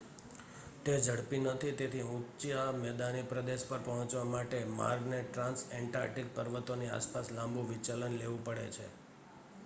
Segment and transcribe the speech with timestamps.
[0.83, 7.27] તે ઝડપી નથી તેથી ઊંચા મેદાની પ્રદેશ પર પહોંચવા માટે માર્ગ ને ટ્રાન્સએન્ટાર્કટિક પર્વતોની આસપાસ
[7.31, 8.85] લાંબુ વિચલન લેવું પડે છે